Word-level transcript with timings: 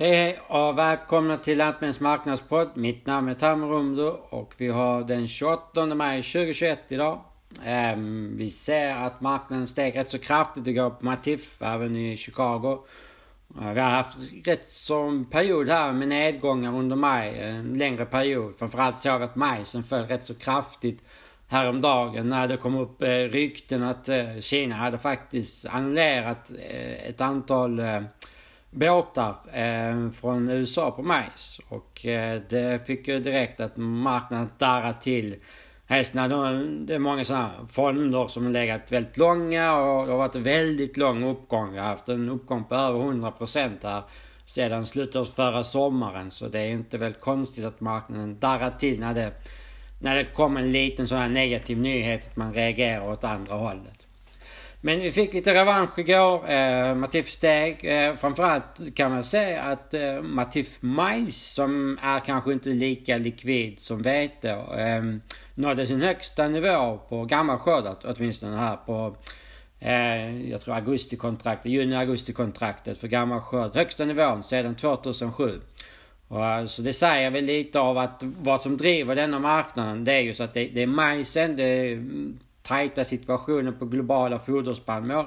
Hej 0.00 0.16
hej 0.16 0.38
och 0.48 0.78
välkomna 0.78 1.36
till 1.36 1.58
Lantmäns 1.58 2.00
marknadspodd. 2.00 2.68
Mitt 2.74 3.06
namn 3.06 3.28
är 3.28 3.34
Tam 3.34 3.64
Rumdo 3.64 4.16
och 4.30 4.54
vi 4.58 4.68
har 4.68 5.02
den 5.04 5.28
28 5.28 5.86
maj 5.86 6.22
2021 6.22 6.80
idag. 6.88 7.20
Um, 7.94 8.36
vi 8.36 8.50
ser 8.50 8.94
att 8.94 9.20
marknaden 9.20 9.66
steg 9.66 9.96
rätt 9.96 10.10
så 10.10 10.18
kraftigt 10.18 10.66
igår 10.66 10.90
på 10.90 11.04
Matif, 11.04 11.62
även 11.62 11.96
i 11.96 12.16
Chicago. 12.16 12.84
Uh, 13.60 13.72
vi 13.72 13.80
har 13.80 13.90
haft 13.90 14.18
rätt 14.44 14.66
som 14.66 15.30
period 15.30 15.68
här 15.68 15.92
med 15.92 16.08
nedgångar 16.08 16.74
under 16.74 16.96
maj, 16.96 17.38
en 17.40 17.74
längre 17.74 18.04
period. 18.04 18.54
Framförallt 18.58 18.98
såg 18.98 19.18
vi 19.18 19.24
att 19.24 19.36
majsen 19.36 19.84
föll 19.84 20.06
rätt 20.06 20.24
så 20.24 20.34
kraftigt 20.34 21.04
häromdagen 21.48 22.28
när 22.28 22.48
det 22.48 22.56
kom 22.56 22.76
upp 22.76 23.02
eh, 23.02 23.08
rykten 23.08 23.82
att 23.82 24.08
eh, 24.08 24.38
Kina 24.40 24.74
hade 24.74 24.98
faktiskt 24.98 25.66
annullerat 25.66 26.50
ett 27.06 27.20
antal 27.20 27.80
båtar 28.70 29.36
eh, 29.52 30.10
från 30.10 30.48
USA 30.48 30.90
på 30.90 31.02
majs. 31.02 31.60
Och 31.68 32.06
eh, 32.06 32.40
det 32.48 32.86
fick 32.86 33.08
ju 33.08 33.20
direkt 33.20 33.60
att 33.60 33.76
marknaden 33.76 34.48
darra 34.58 34.92
till. 34.92 35.36
Helst 35.86 36.14
när 36.14 36.28
det 36.86 36.94
är 36.94 36.98
många 36.98 37.24
sådana 37.24 37.50
fonder 37.68 38.28
som 38.28 38.44
har 38.44 38.52
legat 38.52 38.92
väldigt 38.92 39.16
långa 39.16 39.74
och 39.74 40.06
det 40.06 40.12
har 40.12 40.18
varit 40.18 40.36
väldigt 40.36 40.96
lång 40.96 41.24
uppgång. 41.24 41.72
Vi 41.72 41.78
har 41.78 41.86
haft 41.86 42.08
en 42.08 42.28
uppgång 42.28 42.64
på 42.64 42.74
över 42.74 42.98
100% 42.98 43.70
här 43.82 44.02
sedan 44.44 44.86
slutet 44.86 45.16
av 45.16 45.24
förra 45.24 45.64
sommaren. 45.64 46.30
Så 46.30 46.48
det 46.48 46.60
är 46.60 46.68
inte 46.68 46.98
väldigt 46.98 47.20
konstigt 47.20 47.64
att 47.64 47.80
marknaden 47.80 48.38
darrar 48.38 48.70
till 48.70 49.00
när 49.00 49.14
det, 49.14 49.32
när 50.00 50.16
det 50.16 50.24
kom 50.24 50.56
en 50.56 50.72
liten 50.72 51.08
sån 51.08 51.18
här 51.18 51.28
negativ 51.28 51.78
nyhet 51.78 52.26
att 52.26 52.36
man 52.36 52.54
reagerar 52.54 53.08
åt 53.08 53.24
andra 53.24 53.54
hållet. 53.54 54.06
Men 54.82 55.00
vi 55.00 55.12
fick 55.12 55.34
lite 55.34 55.54
revansch 55.54 55.98
igår. 55.98 56.50
Eh, 56.50 56.94
Matif 56.94 57.28
steg. 57.28 57.80
Eh, 57.82 58.14
framförallt 58.14 58.94
kan 58.94 59.10
man 59.10 59.24
säga 59.24 59.62
att 59.62 59.94
eh, 59.94 60.22
Matif 60.22 60.78
majs, 60.80 61.54
som 61.54 61.98
är 62.02 62.20
kanske 62.20 62.52
inte 62.52 62.68
lika 62.68 63.16
likvid 63.16 63.80
som 63.80 64.02
vete, 64.02 64.50
eh, 64.50 65.02
nådde 65.54 65.86
sin 65.86 66.02
högsta 66.02 66.48
nivå 66.48 67.00
på 67.08 67.24
gammalskördat, 67.24 68.04
åtminstone 68.04 68.56
här 68.56 68.76
på 68.76 69.16
eh, 69.80 70.50
jag 70.50 70.60
tror 70.60 70.74
augustikontraktet, 70.74 71.72
juni-augustikontraktet 71.72 72.98
för 72.98 73.08
gammalskörd. 73.08 73.74
Högsta 73.74 74.04
nivån 74.04 74.42
sedan 74.42 74.74
2007. 74.74 75.60
Och, 76.28 76.46
eh, 76.46 76.66
så 76.66 76.82
det 76.82 76.92
säger 76.92 77.30
väl 77.30 77.44
lite 77.44 77.80
av 77.80 77.98
att 77.98 78.22
vad 78.22 78.62
som 78.62 78.76
driver 78.76 79.16
denna 79.16 79.38
marknaden 79.38 80.04
det 80.04 80.12
är 80.12 80.20
ju 80.20 80.34
så 80.34 80.42
att 80.42 80.54
det, 80.54 80.68
det 80.68 80.82
är 80.82 80.86
majsen, 80.86 81.56
det 81.56 81.92
mm, 81.92 82.38
är 82.46 82.49
tajta 82.62 83.04
situationen 83.04 83.78
på 83.78 83.84
globala 83.84 84.38
foderspannmål. 84.38 85.24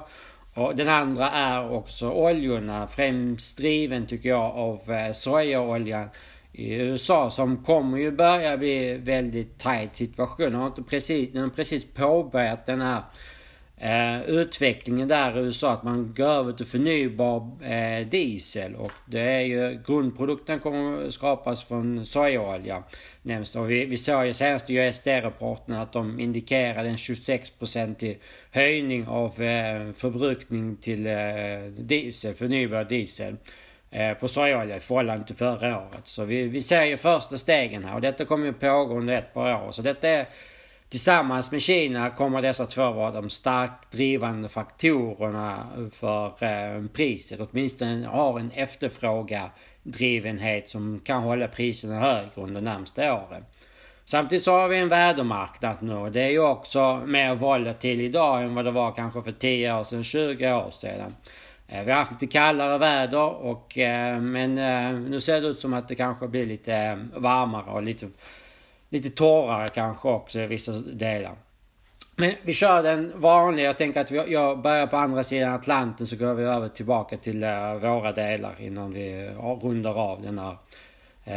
Och 0.54 0.76
den 0.76 0.88
andra 0.88 1.30
är 1.30 1.70
också 1.70 2.10
oljorna, 2.10 2.86
främst 2.86 3.56
driven 3.56 4.06
tycker 4.06 4.28
jag 4.28 4.56
av 4.56 4.90
eh, 4.90 5.12
sojaoljan 5.12 6.08
i 6.52 6.74
USA 6.74 7.30
som 7.30 7.64
kommer 7.64 7.98
ju 7.98 8.10
börja 8.10 8.56
bli 8.56 8.94
väldigt 8.94 9.58
tajt 9.58 9.96
situation. 9.96 10.52
De 10.52 10.54
har 10.54 10.66
inte 10.66 10.82
precis, 10.82 11.32
de 11.32 11.38
har 11.38 11.48
precis 11.48 11.84
påbörjat 11.84 12.66
den 12.66 12.80
här 12.80 13.02
eh, 13.84 14.22
utvecklingen 14.22 15.08
där 15.08 15.38
i 15.38 15.40
USA 15.40 15.72
att 15.72 15.82
man 15.82 16.14
går 16.16 16.26
över 16.26 16.52
till 16.52 16.66
förnybar 16.66 17.50
eh, 17.62 18.06
diesel 18.06 18.74
och 18.74 18.92
det 19.06 19.20
är 19.20 19.40
ju 19.40 19.82
grundprodukten 19.86 20.60
kommer 20.60 21.10
skapas 21.10 21.64
från 21.64 22.06
sojaolja. 22.06 22.82
Nämns 23.22 23.56
och 23.56 23.70
vi, 23.70 23.84
vi 23.84 23.96
såg 23.96 24.26
ju 24.26 24.32
senaste 24.32 24.74
USD-rapporten 24.74 25.74
att 25.74 25.92
de 25.92 26.20
indikerade 26.20 26.88
en 26.88 26.96
26-procentig 26.96 28.18
höjning 28.50 29.06
av 29.06 29.42
eh, 29.42 29.92
förbrukning 29.92 30.76
till 30.76 31.06
eh, 31.06 31.14
diesel, 31.78 32.34
förnybar 32.34 32.84
diesel 32.84 33.36
eh, 33.90 34.14
på 34.14 34.28
sojaolja 34.28 34.76
i 34.76 34.80
förhållande 34.80 35.26
till 35.26 35.36
förra 35.36 35.78
året. 35.78 36.02
Så 36.04 36.24
vi, 36.24 36.48
vi 36.48 36.60
ser 36.60 36.84
ju 36.84 36.96
första 36.96 37.36
stegen 37.36 37.84
här 37.84 37.94
och 37.94 38.00
detta 38.00 38.24
kommer 38.24 38.46
ju 38.46 38.52
pågå 38.52 38.98
under 38.98 39.14
ett 39.14 39.34
par 39.34 39.66
år. 39.66 39.72
Så 39.72 39.82
detta 39.82 40.08
är 40.08 40.26
Tillsammans 40.94 41.50
med 41.50 41.62
Kina 41.62 42.10
kommer 42.10 42.42
dessa 42.42 42.66
två 42.66 42.90
vara 42.90 43.10
de 43.10 43.30
starkt 43.30 43.90
drivande 43.90 44.48
faktorerna 44.48 45.66
för 45.92 46.44
eh, 46.44 46.82
priset. 46.92 47.40
Åtminstone 47.40 48.06
har 48.06 48.40
en 48.40 48.50
efterfrågadrivenhet 48.50 50.70
som 50.70 51.00
kan 51.04 51.22
hålla 51.22 51.48
priserna 51.48 52.00
högre 52.00 52.30
under 52.34 52.54
de 52.54 52.64
närmsta 52.64 53.14
åren. 53.14 53.44
Samtidigt 54.04 54.44
så 54.44 54.52
har 54.52 54.68
vi 54.68 54.78
en 54.78 54.88
vädermarknad 54.88 55.76
nu. 55.80 56.10
Det 56.10 56.22
är 56.22 56.30
ju 56.30 56.42
också 56.42 57.02
mer 57.06 57.34
volatil 57.34 58.00
idag 58.00 58.42
än 58.42 58.54
vad 58.54 58.64
det 58.64 58.70
var 58.70 58.92
kanske 58.92 59.22
för 59.22 59.32
10 59.32 59.74
år 59.74 59.84
sedan, 59.84 60.04
20 60.04 60.52
år 60.52 60.70
sedan. 60.70 61.14
Eh, 61.68 61.84
vi 61.84 61.90
har 61.90 61.98
haft 61.98 62.12
lite 62.12 62.26
kallare 62.26 62.78
väder 62.78 63.44
och 63.44 63.78
eh, 63.78 64.20
men 64.20 64.54
nu 65.10 65.20
ser 65.20 65.40
det 65.40 65.48
ut 65.48 65.58
som 65.58 65.74
att 65.74 65.88
det 65.88 65.94
kanske 65.94 66.28
blir 66.28 66.44
lite 66.44 67.06
varmare 67.14 67.70
och 67.70 67.82
lite 67.82 68.08
lite 68.94 69.10
torrare 69.10 69.68
kanske 69.68 70.08
också 70.08 70.40
i 70.40 70.46
vissa 70.46 70.72
delar. 70.72 71.34
Men 72.16 72.34
vi 72.42 72.52
kör 72.52 72.82
den 72.82 73.12
vanliga. 73.20 73.66
Jag 73.66 73.78
tänker 73.78 74.00
att 74.00 74.10
vi, 74.10 74.32
jag 74.32 74.62
börjar 74.62 74.86
på 74.86 74.96
andra 74.96 75.24
sidan 75.24 75.54
Atlanten 75.54 76.06
så 76.06 76.16
går 76.16 76.34
vi 76.34 76.44
över 76.44 76.68
tillbaka 76.68 77.16
till 77.16 77.44
uh, 77.44 77.74
våra 77.74 78.12
delar 78.12 78.54
innan 78.58 78.92
vi 78.92 79.30
rundar 79.62 79.94
av 79.94 80.22
den 80.22 80.38
här 80.38 80.56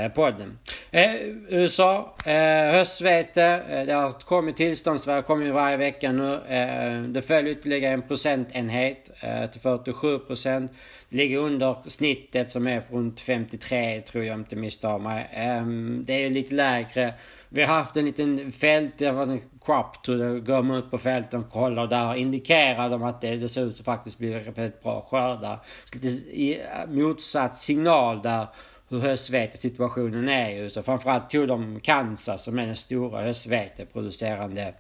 uh, 0.06 0.14
podden. 0.14 0.60
Uh, 0.94 1.16
USA, 1.50 2.16
uh, 2.28 2.34
höstvete. 2.78 3.62
Uh, 3.70 3.86
det 3.86 3.94
har 3.94 4.12
kommit 4.12 4.58
tillståndsvärde, 4.58 5.22
kommer 5.22 5.46
ju 5.46 5.52
varje 5.52 5.78
vecka 5.78 6.12
nu. 6.12 6.34
Uh, 6.34 7.10
det 7.10 7.22
följer 7.22 7.52
ytterligare 7.52 7.94
en 7.94 8.02
procentenhet 8.02 9.12
till 9.52 9.62
47 9.62 10.20
procent. 10.20 10.72
Det 11.10 11.18
ligger 11.18 11.38
under 11.38 11.76
snittet 11.88 12.52
som 12.52 12.68
är 12.68 12.82
runt 12.92 13.20
53 13.20 14.02
tror 14.02 14.24
jag 14.24 14.40
inte 14.40 14.56
misstar 14.56 15.00
mig. 15.00 15.30
Ehm, 15.34 16.04
det 16.08 16.14
är 16.26 16.30
lite 16.30 16.56
lägre 16.56 17.14
vi 17.50 17.64
har 17.64 17.76
haft 17.76 17.98
en 17.98 18.06
liten 18.06 18.52
fält, 18.52 18.98
det 18.98 19.12
var 19.12 19.24
en 19.24 19.42
crop 19.62 20.04
tour, 20.04 20.18
där 20.18 20.40
går 20.40 20.64
man 20.64 20.78
ut 20.78 20.92
på 20.92 20.98
fälten 20.98 21.40
och 21.40 21.50
kollar 21.50 21.84
och 21.84 21.90
där 21.90 22.16
indikerar 22.16 22.90
de 22.90 23.04
att 23.04 23.22
det, 23.22 23.36
det 23.36 23.50
ser 23.50 23.62
ut 23.62 23.80
att 23.80 23.86
faktiskt 23.86 24.18
bli 24.18 24.30
väldigt 24.30 24.84
bra 24.84 25.02
skördar. 25.02 25.60
Så 25.86 25.96
lite 25.96 26.08
i, 26.08 26.62
motsatt 26.88 27.56
signal 27.56 28.22
där 28.22 28.48
hur 28.90 29.00
höstvetesituationen 29.00 30.30
är 30.30 30.50
ju. 30.50 30.70
Så 30.70 30.84
framförallt 30.84 31.30
tog 31.30 31.48
de 31.48 31.80
Kansas 31.80 32.44
som 32.44 32.60
är 32.60 32.66
den 32.66 32.76
stora 32.76 33.22
höstveteproducerande 33.22 34.74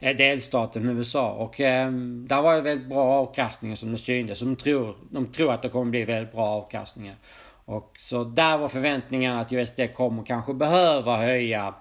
eh, 0.00 0.16
delstaten 0.16 0.90
i 0.90 0.92
USA. 0.92 1.30
Och 1.30 1.60
eh, 1.60 1.90
där 2.26 2.42
var 2.42 2.54
det 2.54 2.60
väldigt 2.60 2.88
bra 2.88 3.04
avkastningar 3.04 3.76
som 3.76 3.92
det 3.92 3.98
syntes. 3.98 4.40
de, 4.40 4.56
tror, 4.56 4.96
de 5.10 5.26
tror 5.26 5.52
att 5.52 5.62
det 5.62 5.68
kommer 5.68 5.90
bli 5.90 6.04
väldigt 6.04 6.32
bra 6.32 6.46
avkastningar. 6.46 7.14
Och 7.64 7.96
så 7.98 8.24
där 8.24 8.58
var 8.58 8.68
förväntningarna 8.68 9.40
att 9.40 9.52
USD 9.52 9.80
kommer 9.94 10.24
kanske 10.24 10.54
behöva 10.54 11.16
höja 11.16 11.74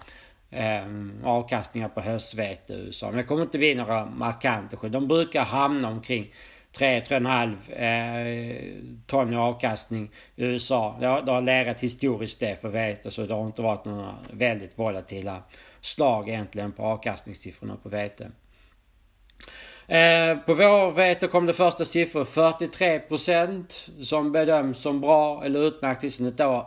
eh, 0.51 0.83
avkastningar 1.23 1.89
på 1.89 2.01
höstvete 2.01 2.73
i 2.73 2.75
USA. 2.75 3.07
Men 3.07 3.17
det 3.17 3.23
kommer 3.23 3.41
inte 3.41 3.57
bli 3.57 3.75
några 3.75 4.05
markanta 4.05 4.87
De 4.89 5.07
brukar 5.07 5.43
hamna 5.43 5.89
omkring 5.89 6.33
3-3,5 6.77 7.55
eh, 7.73 8.83
ton 9.05 9.33
i 9.33 9.37
avkastning 9.37 10.11
i 10.35 10.43
USA. 10.43 10.97
Det 10.99 11.07
har, 11.07 11.21
det 11.21 11.31
har 11.31 11.41
legat 11.41 11.81
historiskt 11.81 12.39
det 12.39 12.61
för 12.61 12.69
vete 12.69 13.11
så 13.11 13.25
det 13.25 13.33
har 13.33 13.45
inte 13.45 13.61
varit 13.61 13.85
några 13.85 14.15
väldigt 14.31 14.79
volatila 14.79 15.43
slag 15.81 16.29
egentligen 16.29 16.71
på 16.71 16.83
avkastningssiffrorna 16.83 17.75
på 17.83 17.89
vete. 17.89 18.31
Eh, 19.87 20.37
på 20.37 20.53
vårvete 20.53 21.27
kom 21.27 21.45
det 21.45 21.53
första 21.53 21.85
siffror 21.85 22.25
43% 22.25 24.03
som 24.03 24.31
bedöms 24.31 24.77
som 24.77 25.01
bra 25.01 25.43
eller 25.45 25.67
utmärkt 25.67 26.03
i 26.03 26.09
snitt 26.09 26.41
år 26.41 26.65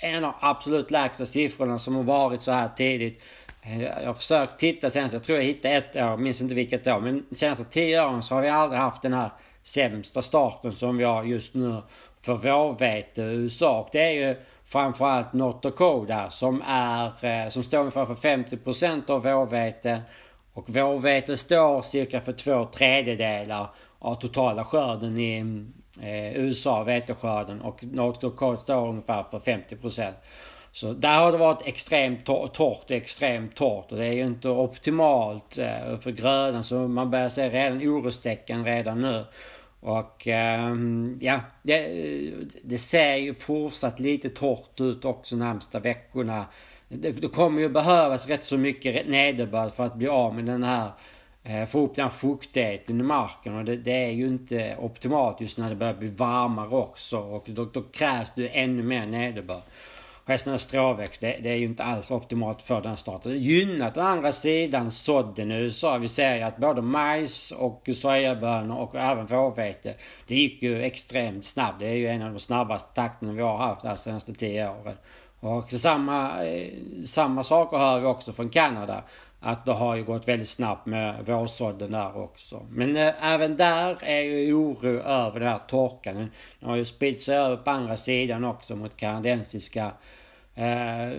en 0.00 0.24
av 0.24 0.34
absolut 0.40 0.90
lägsta 0.90 1.26
siffrorna 1.26 1.78
som 1.78 1.96
har 1.96 2.02
varit 2.02 2.42
så 2.42 2.52
här 2.52 2.68
tidigt. 2.76 3.20
Eh, 3.62 3.82
jag 3.82 4.06
har 4.06 4.14
försökt 4.14 4.58
titta 4.58 4.90
senast, 4.90 5.14
jag 5.14 5.24
tror 5.24 5.38
jag 5.38 5.44
hittade 5.44 5.74
ett 5.74 5.96
år, 5.96 6.16
minns 6.16 6.40
inte 6.40 6.54
vilket 6.54 6.86
år. 6.86 7.00
Men 7.00 7.26
de 7.30 7.36
senaste 7.36 7.64
tio 7.64 8.04
åren 8.04 8.22
så 8.22 8.34
har 8.34 8.42
vi 8.42 8.48
aldrig 8.48 8.80
haft 8.80 9.02
den 9.02 9.12
här 9.12 9.30
sämsta 9.62 10.22
starten 10.22 10.72
som 10.72 10.96
vi 10.96 11.04
har 11.04 11.24
just 11.24 11.54
nu 11.54 11.82
för 12.20 12.34
vårvete 12.34 13.22
i 13.22 13.24
USA. 13.24 13.80
Och 13.80 13.88
det 13.92 14.00
är 14.00 14.28
ju 14.28 14.36
framförallt 14.64 15.32
North 15.32 15.60
Dakota 15.60 16.30
som, 16.30 16.62
är, 16.66 17.24
eh, 17.24 17.48
som 17.48 17.62
står 17.62 17.78
ungefär 17.78 18.06
för 18.06 18.14
50% 18.14 19.10
av 19.10 19.22
vårvete. 19.22 20.02
Och 20.52 20.70
vårvete 20.70 21.36
står 21.36 21.82
cirka 21.82 22.20
för 22.20 22.32
två 22.32 22.64
tredjedelar 22.64 23.68
av 23.98 24.14
totala 24.14 24.64
skörden 24.64 25.18
i 25.18 25.38
eh, 26.00 26.36
USA, 26.36 26.82
veteskörden 26.82 27.60
och 27.60 27.84
North 27.84 28.20
Dakota 28.20 28.62
står 28.62 28.88
ungefär 28.88 29.22
för 29.22 29.38
50%. 29.38 30.12
Så 30.72 30.92
där 30.92 31.18
har 31.18 31.32
det 31.32 31.38
varit 31.38 31.66
extremt 31.66 32.24
torrt, 32.24 32.90
extremt 32.90 33.54
torrt 33.54 33.92
och 33.92 33.98
det 33.98 34.06
är 34.06 34.12
ju 34.12 34.26
inte 34.26 34.48
optimalt 34.48 35.58
eh, 35.58 35.98
för 36.00 36.10
grödan 36.10 36.64
så 36.64 36.88
man 36.88 37.10
börjar 37.10 37.28
se 37.28 37.48
redan 37.48 37.78
orostecken 37.78 38.64
redan 38.64 39.02
nu. 39.02 39.24
Och 39.80 40.28
eh, 40.28 40.74
ja, 41.20 41.40
det, 41.62 41.88
det, 42.62 42.78
ser 42.78 43.14
ju 43.14 43.34
fortsatt 43.34 44.00
lite 44.00 44.28
torrt 44.28 44.80
ut 44.80 45.04
också 45.04 45.36
närmsta 45.36 45.80
veckorna. 45.80 46.46
Det, 46.88 47.10
det 47.12 47.28
kommer 47.28 47.60
ju 47.60 47.68
behövas 47.68 48.28
rätt 48.28 48.44
så 48.44 48.58
mycket 48.58 49.08
nederbörd 49.08 49.72
för 49.72 49.86
att 49.86 49.94
bli 49.94 50.08
av 50.08 50.34
med 50.34 50.44
den 50.44 50.62
här 50.62 50.90
Eh, 51.48 51.66
få 51.66 51.80
upp 51.80 51.96
den 51.96 52.10
fuktigheten 52.10 53.00
i 53.00 53.02
marken 53.02 53.54
och 53.56 53.64
det, 53.64 53.76
det, 53.76 54.04
är 54.04 54.10
ju 54.10 54.26
inte 54.26 54.76
optimalt 54.78 55.40
just 55.40 55.58
när 55.58 55.68
det 55.68 55.76
börjar 55.76 55.94
bli 55.94 56.08
varmare 56.08 56.68
också 56.68 57.18
och 57.18 57.44
då, 57.46 57.64
då 57.64 57.82
krävs 57.82 58.32
det 58.34 58.48
ännu 58.48 58.82
mer 58.82 59.06
nederbörd. 59.06 59.62
Resten 60.24 60.58
stråväxt, 60.58 61.20
det, 61.20 61.38
det, 61.42 61.50
är 61.50 61.54
ju 61.54 61.64
inte 61.64 61.84
alls 61.84 62.10
optimalt 62.10 62.62
för 62.62 62.80
den 62.80 62.96
starten. 62.96 63.32
Det 63.32 63.38
gynnat 63.38 63.96
å 63.96 64.00
andra 64.00 64.32
sidan 64.32 64.90
sådden 64.90 65.52
i 65.52 65.54
USA. 65.54 65.98
Vi 65.98 66.08
ser 66.08 66.36
ju 66.36 66.42
att 66.42 66.56
både 66.56 66.82
majs 66.82 67.50
och 67.52 67.88
sojabönor 67.94 68.76
och 68.76 68.94
även 68.94 69.26
vårvete, 69.26 69.94
det 70.26 70.34
gick 70.34 70.62
ju 70.62 70.82
extremt 70.82 71.44
snabbt. 71.44 71.80
Det 71.80 71.86
är 71.86 71.94
ju 71.94 72.08
en 72.08 72.22
av 72.22 72.32
de 72.32 72.38
snabbaste 72.38 72.94
takterna 72.94 73.32
vi 73.32 73.42
har 73.42 73.58
haft 73.58 73.82
de 73.82 73.96
senaste 73.96 74.34
tio 74.34 74.70
åren. 74.70 74.96
Och 75.40 75.70
samma, 75.70 76.44
eh, 76.44 76.72
samma 77.06 77.44
saker 77.44 77.78
hör 77.78 78.00
vi 78.00 78.06
också 78.06 78.32
från 78.32 78.48
Kanada. 78.48 79.02
Att 79.40 79.66
det 79.66 79.72
har 79.72 79.96
ju 79.96 80.04
gått 80.04 80.28
väldigt 80.28 80.48
snabbt 80.48 80.86
med 80.86 81.26
vårsådden 81.26 81.92
där 81.92 82.16
också. 82.16 82.66
Men 82.70 82.96
eh, 82.96 83.32
även 83.32 83.56
där 83.56 83.96
är 84.04 84.20
ju 84.20 84.54
oro 84.54 85.00
över 85.00 85.40
den 85.40 85.48
här 85.48 85.60
torkan. 85.68 86.30
Den 86.60 86.68
har 86.68 86.76
ju 86.76 86.84
spritt 86.84 87.22
sig 87.22 87.36
över 87.36 87.56
på 87.56 87.70
andra 87.70 87.96
sidan 87.96 88.44
också 88.44 88.76
mot 88.76 88.96
kanadensiska 88.96 89.92
eh, 90.58 91.12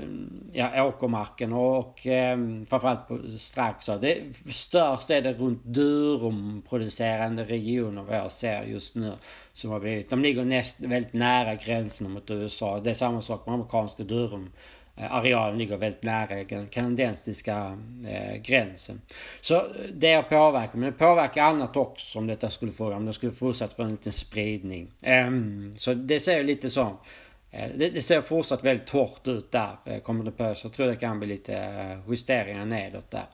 ja, 0.53 0.83
åkermarken 0.83 1.53
och 1.53 2.07
eh, 2.07 2.37
framförallt 2.69 3.07
på, 3.07 3.19
strax 3.37 3.85
så. 3.85 3.97
Det 3.97 4.17
störst 4.45 5.09
är 5.09 5.21
det 5.21 5.33
runt 5.33 5.63
Durum-producerande 5.63 7.43
regioner 7.43 8.03
vad 8.03 8.17
jag 8.17 8.31
ser 8.31 8.63
just 8.63 8.95
nu. 8.95 9.13
Som 9.53 9.71
har 9.71 9.79
blivit, 9.79 10.09
de 10.09 10.21
ligger 10.21 10.45
näst, 10.45 10.79
väldigt 10.79 11.13
nära 11.13 11.55
gränsen 11.55 12.11
mot 12.11 12.31
USA. 12.31 12.79
Det 12.79 12.89
är 12.89 12.93
samma 12.93 13.21
sak 13.21 13.45
med 13.45 13.55
amerikanska 13.55 14.03
Durum. 14.03 14.49
Eh, 14.99 15.13
arealen 15.15 15.57
ligger 15.57 15.77
väldigt 15.77 16.03
nära 16.03 16.43
den 16.43 16.67
kanadensiska 16.67 17.77
eh, 18.07 18.41
gränsen. 18.41 19.01
Så 19.41 19.55
eh, 19.55 19.63
det 19.93 20.13
har 20.13 20.23
påverkat, 20.23 20.73
men 20.73 20.91
det 20.91 20.97
påverkar 20.97 21.43
annat 21.43 21.77
också 21.77 22.19
om 22.19 22.27
detta 22.27 22.49
skulle 22.49 22.71
få, 22.71 22.93
om 22.93 23.05
det 23.05 23.13
skulle 23.13 23.31
fortsatt 23.31 23.73
få 23.73 23.83
en 23.83 23.89
liten 23.89 24.11
spridning. 24.11 24.91
Um, 25.27 25.73
så 25.77 25.93
det 25.93 26.19
ser 26.19 26.43
lite 26.43 26.69
så 26.69 26.97
eh, 27.51 27.69
det, 27.75 27.89
det 27.89 28.01
ser 28.01 28.21
fortsatt 28.21 28.63
väldigt 28.63 28.89
hårt 28.89 29.27
ut 29.27 29.51
där. 29.51 29.99
Kommer 29.99 30.23
det 30.23 30.31
på. 30.31 30.55
Så 30.55 30.65
jag 30.65 30.73
tror 30.73 30.87
det 30.87 30.95
kan 30.95 31.19
bli 31.19 31.27
lite 31.27 32.01
justeringar 32.07 32.65
nedåt 32.65 33.11
där. 33.11 33.25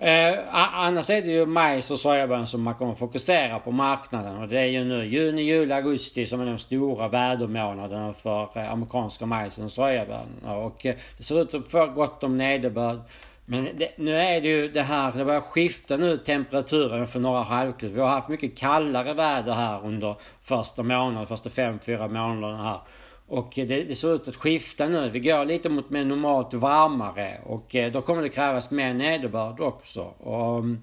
Eh, 0.00 0.38
annars 0.52 1.10
är 1.10 1.22
det 1.22 1.28
ju 1.28 1.46
majs 1.46 1.90
och 1.90 1.98
sojabönor 1.98 2.44
som 2.44 2.62
man 2.62 2.74
kommer 2.74 2.94
fokusera 2.94 3.58
på 3.58 3.70
marknaden. 3.70 4.36
Och 4.36 4.48
det 4.48 4.58
är 4.58 4.64
ju 4.64 4.84
nu 4.84 5.04
juni, 5.04 5.42
juli, 5.42 5.74
augusti 5.74 6.26
som 6.26 6.40
är 6.40 6.46
de 6.46 6.58
stora 6.58 7.08
vädermånaderna 7.08 8.12
för 8.12 8.48
eh, 8.54 8.72
amerikanska 8.72 9.26
majsen 9.26 9.64
och 9.64 9.72
sojabönorna. 9.72 10.56
Och 10.56 10.86
eh, 10.86 10.94
det 11.16 11.22
ser 11.22 11.40
ut 11.40 11.54
att 11.54 11.68
få 11.68 11.86
gott 11.86 12.24
om 12.24 12.38
nederbörd. 12.38 13.00
Men 13.44 13.68
det, 13.74 13.98
nu 13.98 14.16
är 14.16 14.40
det 14.40 14.48
ju 14.48 14.68
det 14.68 14.82
här, 14.82 15.12
det 15.12 15.24
börjar 15.24 15.40
skifta 15.40 15.96
nu 15.96 16.16
temperaturen 16.16 17.08
för 17.08 17.20
norra 17.20 17.42
halvklotet. 17.42 17.96
Vi 17.96 18.00
har 18.00 18.08
haft 18.08 18.28
mycket 18.28 18.58
kallare 18.58 19.14
väder 19.14 19.52
här 19.52 19.84
under 19.84 20.14
första 20.42 20.82
månaden, 20.82 21.26
första 21.26 21.50
fem, 21.50 21.78
fyra 21.78 22.08
månaderna 22.08 22.62
här. 22.62 22.80
Och 23.28 23.52
det, 23.54 23.64
det 23.64 23.94
ser 23.94 24.14
ut 24.14 24.28
att 24.28 24.36
skifta 24.36 24.88
nu. 24.88 25.10
Vi 25.10 25.20
går 25.20 25.44
lite 25.44 25.68
mot 25.68 25.90
mer 25.90 26.04
normalt 26.04 26.54
varmare 26.54 27.40
och 27.46 27.74
eh, 27.74 27.92
då 27.92 28.00
kommer 28.00 28.22
det 28.22 28.28
krävas 28.28 28.70
mer 28.70 28.94
nederbörd 28.94 29.60
också. 29.60 30.00
Och, 30.18 30.58
mm, 30.58 30.78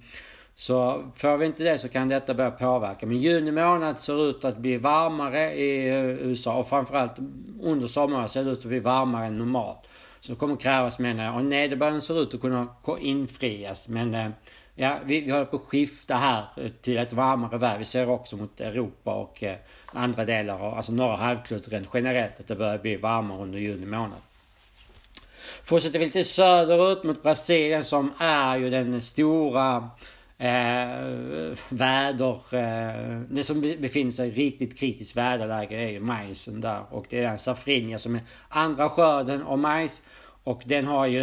så 0.55 1.03
får 1.15 1.37
vi 1.37 1.45
inte 1.45 1.63
det 1.63 1.77
så 1.77 1.89
kan 1.89 2.07
detta 2.07 2.33
börja 2.33 2.51
påverka. 2.51 3.05
Men 3.05 3.17
juni 3.17 3.51
månad 3.51 3.99
ser 3.99 4.29
ut 4.29 4.45
att 4.45 4.57
bli 4.57 4.77
varmare 4.77 5.53
i 5.53 5.89
eh, 5.89 6.09
USA 6.09 6.57
och 6.57 6.67
framförallt 6.67 7.17
under 7.61 7.87
sommaren 7.87 8.29
ser 8.29 8.43
det 8.43 8.51
ut 8.51 8.59
att 8.59 8.65
bli 8.65 8.79
varmare 8.79 9.25
än 9.25 9.33
normalt. 9.33 9.79
Så 10.19 10.31
det 10.31 10.37
kommer 10.37 10.55
krävas 10.55 10.99
mer 10.99 11.35
och 11.35 11.45
nederbörden 11.45 12.01
ser 12.01 12.21
ut 12.21 12.33
att 12.33 12.41
kunna 12.41 12.67
infrias 12.99 13.87
men 13.87 14.13
eh, 14.13 14.29
Ja, 14.77 14.99
vi, 15.05 15.21
vi 15.21 15.31
håller 15.31 15.45
på 15.45 15.55
att 15.55 15.61
skifta 15.61 16.15
här 16.15 16.71
till 16.81 16.97
ett 16.97 17.13
varmare 17.13 17.57
väder. 17.57 17.77
Vi 17.77 17.85
ser 17.85 18.09
också 18.09 18.37
mot 18.37 18.61
Europa 18.61 19.13
och 19.13 19.43
eh, 19.43 19.55
andra 19.85 20.25
delar 20.25 20.59
av, 20.59 20.73
alltså 20.73 20.91
norra 20.91 21.15
halvklotet 21.15 21.73
rent 21.73 21.89
generellt, 21.93 22.39
att 22.39 22.47
det 22.47 22.55
börjar 22.55 22.77
bli 22.77 22.95
varmare 22.95 23.41
under 23.41 23.59
juni 23.59 23.85
månad. 23.85 24.19
Fortsätter 25.63 25.99
vi 25.99 26.05
lite 26.05 26.23
söderut 26.23 27.03
mot 27.03 27.23
Brasilien 27.23 27.83
som 27.83 28.11
är 28.19 28.57
ju 28.57 28.69
den 28.69 29.01
stora 29.01 29.89
eh, 30.37 31.57
väder... 31.69 32.55
Eh, 32.55 33.21
det 33.29 33.43
som 33.43 33.61
befinner 33.61 34.11
sig 34.11 34.27
i 34.27 34.31
riktigt 34.31 34.79
kritiskt 34.79 35.17
väderläge 35.17 35.75
är 35.75 35.89
ju 35.89 35.99
majsen 35.99 36.61
där. 36.61 36.81
Och 36.89 37.05
det 37.09 37.19
är 37.19 37.27
den 37.27 37.37
safrinja 37.37 37.99
som 37.99 38.15
är 38.15 38.21
andra 38.49 38.89
skörden 38.89 39.43
av 39.43 39.59
majs. 39.59 40.01
Och 40.45 40.61
den 40.65 40.87
har 40.87 41.05
ju 41.05 41.21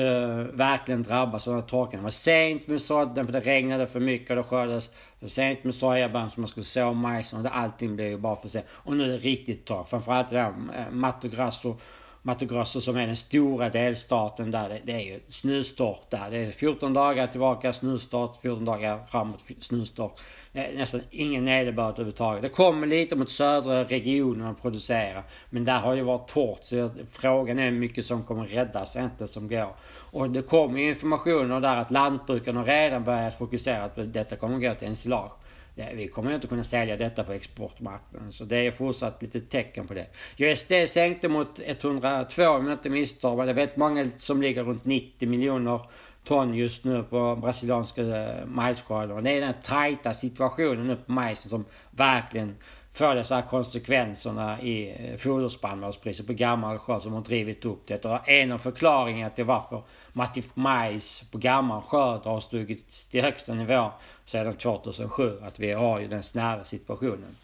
verkligen 0.52 1.02
drabbats 1.02 1.48
av 1.48 1.52
den 1.54 1.62
här 1.62 1.68
torkan. 1.68 2.00
Det 2.00 2.02
var 2.02 2.10
sent 2.10 2.66
med 2.66 2.80
sådden 2.80 3.26
för 3.26 3.32
det 3.32 3.40
regnade 3.40 3.86
för 3.86 4.00
mycket 4.00 4.30
och 4.30 4.36
det 4.36 4.42
skördades 4.42 4.90
för 5.20 5.26
sent 5.26 5.64
med 5.64 5.74
sojabönor 5.74 6.28
som 6.28 6.40
man 6.40 6.48
skulle 6.48 6.64
så 6.64 6.92
majsen 6.92 7.46
och 7.46 7.56
allting 7.56 7.96
blev 7.96 8.08
ju 8.08 8.18
bara 8.18 8.36
för 8.36 8.48
sent. 8.48 8.66
Och 8.70 8.96
nu 8.96 9.04
är 9.04 9.08
det 9.08 9.18
riktigt 9.18 9.64
torrt. 9.64 9.88
Framförallt 9.88 10.30
det 10.30 10.36
där 10.36 10.50
matto 10.50 10.74
eh, 10.78 10.90
Mato 10.90 11.28
Grasso 11.28 11.76
Mato 12.24 12.46
Grosso 12.46 12.80
som 12.80 12.96
är 12.96 13.06
den 13.06 13.16
stora 13.16 13.68
delstaten 13.68 14.50
där. 14.50 14.68
Det, 14.68 14.80
det 14.84 14.92
är 14.92 15.00
ju 15.00 15.20
snustort 15.28 16.10
där. 16.10 16.30
Det 16.30 16.36
är 16.36 16.50
14 16.50 16.94
dagar 16.94 17.26
tillbaka 17.26 17.72
snustort, 17.72 18.36
14 18.42 18.64
dagar 18.64 19.04
framåt 19.10 19.44
snustort. 19.60 20.20
Nästan 20.52 21.00
ingen 21.10 21.44
nederbörd 21.44 21.92
överhuvudtaget. 21.92 22.42
Det 22.42 22.48
kommer 22.48 22.86
lite 22.86 23.16
mot 23.16 23.30
södra 23.30 23.84
regionen 23.84 24.46
att 24.46 24.62
producera. 24.62 25.22
Men 25.50 25.64
där 25.64 25.78
har 25.78 25.94
ju 25.94 26.02
varit 26.02 26.28
torrt 26.28 26.64
så 26.64 26.90
frågan 27.10 27.58
är 27.58 27.64
hur 27.64 27.78
mycket 27.78 28.06
som 28.06 28.22
kommer 28.22 28.46
räddas, 28.46 28.96
inte 28.96 29.28
som 29.28 29.48
går. 29.48 29.74
Och 30.10 30.30
det 30.30 30.42
kommer 30.42 30.80
ju 30.80 30.88
informationer 30.88 31.60
där 31.60 31.76
att 31.76 31.90
lantbrukarna 31.90 32.64
redan 32.64 33.04
börjat 33.04 33.38
fokusera 33.38 33.88
på 33.88 34.00
att 34.00 34.12
detta 34.12 34.36
kommer 34.36 34.58
gå 34.58 34.74
till 34.74 34.88
ensilage 34.88 35.32
vi 35.74 36.08
kommer 36.08 36.34
inte 36.34 36.46
kunna 36.46 36.62
sälja 36.64 36.96
detta 36.96 37.24
på 37.24 37.32
exportmarknaden. 37.32 38.32
Så 38.32 38.44
det 38.44 38.56
är 38.56 38.70
fortsatt 38.70 39.22
lite 39.22 39.40
tecken 39.40 39.86
på 39.86 39.94
det. 39.94 40.06
USD 40.38 40.72
sänkte 40.88 41.28
mot 41.28 41.60
102 41.64 42.48
om 42.48 42.66
jag 42.66 42.74
inte 42.74 42.90
misstar 42.90 43.36
mig. 43.36 43.46
det 43.46 43.52
är 43.52 43.54
väldigt 43.54 43.76
många 43.76 44.06
som 44.16 44.42
ligger 44.42 44.64
runt 44.64 44.84
90 44.84 45.28
miljoner 45.28 45.80
ton 46.24 46.54
just 46.54 46.84
nu 46.84 47.02
på 47.02 47.36
brasilianska 47.36 48.02
eh, 48.02 48.06
majsskalor. 48.06 48.46
majsskörden. 48.46 49.24
Det 49.24 49.30
är 49.30 49.40
den 49.40 49.54
tajta 49.62 50.12
situationen 50.12 50.86
nu 50.86 50.96
på 50.96 51.12
majsen 51.12 51.50
som 51.50 51.64
verkligen 51.90 52.56
får 52.92 53.14
dessa 53.14 53.42
konsekvenserna 53.42 54.60
i 54.60 54.90
eh, 54.90 55.16
foderspannmålspriset 55.16 56.26
på 56.26 56.32
gammal 56.32 56.78
skörd 56.78 57.02
som 57.02 57.12
har 57.12 57.20
drivit 57.20 57.64
upp 57.64 57.86
det. 57.86 58.04
Och 58.04 58.28
en 58.28 58.52
av 58.52 58.58
förklaringarna 58.58 59.30
till 59.30 59.44
varför 59.44 59.82
Matif 60.12 60.56
majs 60.56 61.24
på 61.30 61.38
gammal 61.38 61.82
skörd 61.82 62.20
har 62.24 62.40
stigit 62.40 63.08
till 63.10 63.22
högsta 63.22 63.54
nivå 63.54 63.90
sedan 64.24 64.52
2007. 64.52 65.38
Att 65.42 65.58
vi 65.58 65.72
har 65.72 66.00
ju 66.00 66.08
den 66.08 66.22
snäva 66.22 66.64
situationen. 66.64 67.36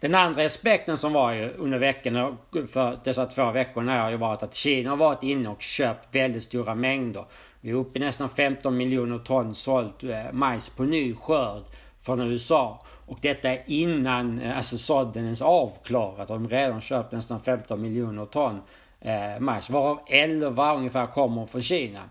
Den 0.00 0.14
andra 0.14 0.44
aspekten 0.44 0.98
som 0.98 1.12
var 1.12 1.32
ju 1.32 1.50
under 1.50 1.78
veckan, 1.78 2.36
för 2.68 2.98
dessa 3.04 3.26
två 3.26 3.50
veckorna, 3.50 4.02
har 4.02 4.10
ju 4.10 4.16
varit 4.16 4.42
att 4.42 4.54
Kina 4.54 4.90
har 4.90 4.96
varit 4.96 5.22
inne 5.22 5.48
och 5.48 5.62
köpt 5.62 6.14
väldigt 6.14 6.42
stora 6.42 6.74
mängder. 6.74 7.24
Vi 7.60 7.70
är 7.70 7.74
uppe 7.74 7.98
i 7.98 8.02
nästan 8.02 8.28
15 8.28 8.76
miljoner 8.76 9.18
ton 9.18 9.54
sålt 9.54 10.04
eh, 10.04 10.32
majs 10.32 10.68
på 10.68 10.82
ny 10.82 11.14
skörd 11.14 11.62
från 12.00 12.20
USA. 12.20 12.82
Och 13.06 13.18
detta 13.22 13.50
är 13.50 13.62
innan 13.66 14.40
eh, 14.40 14.56
alltså 14.56 14.78
sådden 14.78 15.24
ens 15.24 15.42
avklarat. 15.42 16.28
De 16.28 16.42
har 16.42 16.50
redan 16.50 16.80
köpt 16.80 17.12
nästan 17.12 17.40
15 17.40 17.82
miljoner 17.82 18.26
ton 18.26 18.62
eh, 19.00 19.40
majs. 19.40 19.70
Varav 19.70 20.00
11 20.06 20.74
ungefär 20.74 21.06
kommer 21.06 21.46
från 21.46 21.62
Kina. 21.62 22.02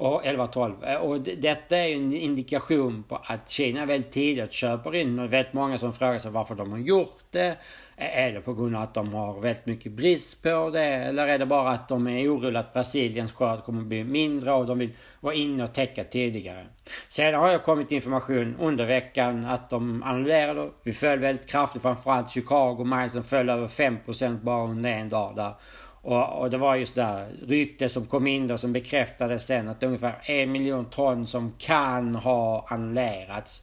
Eh, 0.00 0.06
och 0.06 0.24
11-12. 0.24 0.96
Och 0.96 1.20
detta 1.20 1.76
är 1.76 1.86
ju 1.86 1.94
en 1.94 2.12
indikation 2.12 3.04
på 3.08 3.20
att 3.24 3.50
Kina 3.50 3.86
väldigt 3.86 4.12
tidigt 4.12 4.52
köper 4.52 4.94
in. 4.94 5.18
Och 5.18 5.32
väldigt 5.32 5.52
många 5.52 5.78
som 5.78 5.92
frågar 5.92 6.18
sig 6.18 6.30
varför 6.30 6.54
de 6.54 6.72
har 6.72 6.78
gjort 6.78 7.24
det. 7.30 7.56
Eh, 7.96 8.18
är 8.18 8.32
det 8.32 8.40
på 8.40 8.54
grund 8.54 8.76
av 8.76 8.82
att 8.82 8.94
de 8.94 9.14
har 9.14 9.40
väldigt 9.40 9.66
mycket 9.66 9.92
brist 9.92 10.42
på 10.42 10.70
det? 10.70 10.84
Eller 10.84 11.28
är 11.28 11.38
det 11.38 11.46
bara 11.46 11.70
att 11.70 11.88
de 11.88 12.06
är 12.06 12.28
oroliga 12.28 12.60
att 12.60 12.72
Brasiliens 12.72 13.32
skörd 13.32 13.64
kommer 13.64 13.80
att 13.80 13.86
bli 13.86 14.04
mindre 14.04 14.52
och 14.52 14.66
de 14.66 14.78
vill 14.78 14.90
vara 15.20 15.34
inne 15.34 15.64
och 15.64 15.72
täcka 15.72 16.04
tidigare? 16.04 16.66
Sen 17.08 17.34
har 17.34 17.48
jag 17.48 17.64
kommit 17.64 17.92
information 17.92 18.56
under 18.60 18.86
veckan 18.86 19.44
att 19.44 19.70
de 19.70 20.02
annullerade. 20.02 20.70
Vi 20.82 20.92
föll 20.92 21.18
väldigt 21.18 21.50
kraftigt, 21.50 21.82
framförallt 21.82 22.30
Chicago. 22.30 22.84
Majsen 22.84 23.24
föll 23.24 23.48
över 23.48 23.66
5% 23.66 24.42
bara 24.42 24.64
under 24.64 24.90
en 24.90 25.08
dag 25.08 25.36
där. 25.36 25.54
Och, 26.02 26.40
och, 26.40 26.50
det 26.50 26.56
var 26.56 26.76
just 26.76 26.94
där 26.94 27.28
rykte 27.46 27.88
som 27.88 28.06
kom 28.06 28.26
in 28.26 28.46
då 28.46 28.58
som 28.58 28.72
bekräftades 28.72 29.46
sen 29.46 29.68
att 29.68 29.80
det 29.80 29.86
är 29.86 29.88
ungefär 29.88 30.22
en 30.22 30.52
miljon 30.52 30.84
ton 30.84 31.26
som 31.26 31.52
kan 31.58 32.14
ha 32.14 32.66
annullerats 32.68 33.62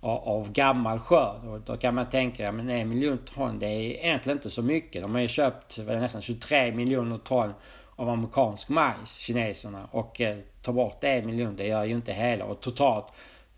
av, 0.00 0.28
av 0.28 0.52
gammal 0.52 0.98
skörd. 0.98 1.44
Och 1.44 1.60
då 1.60 1.76
kan 1.76 1.94
man 1.94 2.08
tänka, 2.08 2.42
ja 2.42 2.52
men 2.52 2.70
en 2.70 2.88
miljon 2.88 3.18
ton 3.18 3.58
det 3.58 3.66
är 3.66 3.80
egentligen 3.80 4.38
inte 4.38 4.50
så 4.50 4.62
mycket. 4.62 5.02
De 5.02 5.14
har 5.14 5.20
ju 5.20 5.28
köpt 5.28 5.78
nästan 5.78 6.22
23 6.22 6.72
miljoner 6.72 7.18
ton 7.18 7.52
av 7.96 8.08
amerikansk 8.08 8.68
majs, 8.68 9.16
kineserna. 9.16 9.88
Och 9.90 10.20
eh, 10.20 10.38
ta 10.62 10.72
bort 10.72 11.04
en 11.04 11.26
miljon, 11.26 11.56
det 11.56 11.66
gör 11.66 11.84
ju 11.84 11.94
inte 11.94 12.12
hela. 12.12 12.44
Och 12.44 12.60
totalt 12.60 13.06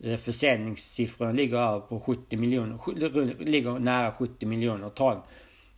eh, 0.05 0.17
försäljningssiffrorna 0.17 1.33
ligger 1.33 1.57
över 1.57 1.81
på 1.81 2.01
70 2.01 2.37
miljoner, 2.37 3.45
ligger 3.45 3.79
nära 3.79 4.13
70 4.13 4.47
miljoner 4.47 4.89
ton 4.89 5.21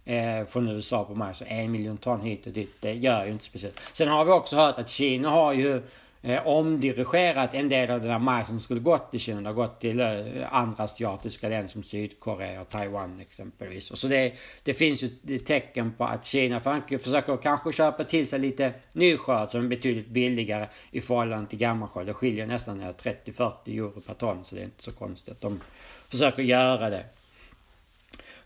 eh, 0.05 0.47
från 0.47 0.69
USA 0.69 1.05
på 1.05 1.15
majs. 1.15 1.39
Så 1.39 1.45
en 1.45 1.73
miljon 1.73 1.97
ton 1.97 2.21
hit 2.21 2.47
och 2.47 2.53
dit, 2.53 2.75
det 2.81 2.93
gör 2.93 3.25
ju 3.25 3.33
inte 3.33 3.45
speciellt. 3.45 3.81
Sen 3.93 4.09
har 4.09 4.25
vi 4.25 4.31
också 4.31 4.57
hört 4.57 4.79
att 4.79 4.89
Kina 4.89 5.31
har 5.31 5.53
ju 5.53 5.83
eh, 6.23 6.47
omdirigerat 6.47 7.55
en 7.55 7.69
del 7.69 7.91
av 7.91 8.01
den 8.01 8.09
där 8.09 8.19
majsen 8.19 8.47
som 8.47 8.61
skulle 8.61 8.81
gått 8.81 9.11
till 9.11 9.21
Kina. 9.21 9.41
Det 9.41 9.49
har 9.49 9.55
gått 9.55 9.81
till 9.81 10.01
eh, 10.01 10.55
andra 10.55 10.85
asiatiska 10.85 11.49
länder 11.49 11.69
som 11.69 11.83
Sydkorea 11.83 12.61
och 12.61 12.69
Taiwan 12.69 13.21
exempelvis. 13.21 13.91
Och 13.91 13.99
så 13.99 14.09
det, 14.09 14.33
det 14.63 14.75
finns 14.75 15.03
ju 15.03 15.39
tecken 15.39 15.93
på 15.93 16.05
att 16.05 16.25
Kina 16.25 16.61
försöker 16.61 17.37
kanske 17.37 17.73
köpa 17.73 18.05
till 18.05 18.27
sig 18.27 18.39
lite 18.39 18.73
ny 18.93 19.17
skörd 19.17 19.51
som 19.51 19.65
är 19.65 19.69
betydligt 19.69 20.09
billigare 20.09 20.67
i 20.91 21.01
förhållande 21.01 21.51
till 21.51 21.59
gammal 21.59 21.89
skörd. 21.89 22.07
Det 22.07 22.15
skiljer 22.15 22.47
nästan 22.47 22.83
30-40 22.83 23.53
euro 23.67 24.01
per 24.01 24.15
ton 24.15 24.45
så 24.45 24.55
det 24.55 24.61
är 24.61 24.65
inte 24.65 24.83
så 24.83 24.93
konstigt 24.93 25.33
att 25.33 25.41
de 25.41 25.61
försöker 26.09 26.43
göra 26.43 26.91
det. 26.91 27.05